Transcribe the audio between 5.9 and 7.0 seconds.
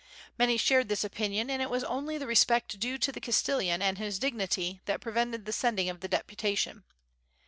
of the deputation.